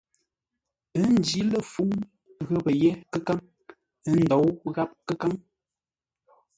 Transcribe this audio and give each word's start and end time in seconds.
Ə́ 0.99 1.05
njǐ 1.17 1.39
lə̂ 1.51 1.59
fúŋ 1.71 1.89
ghəpə́ 2.47 2.73
yé 2.81 2.89
kə́káŋ, 3.11 3.39
ə́ 4.09 4.13
ndǒu 4.21 4.49
gháp 4.75 4.91
kə́káŋ. 5.07 5.33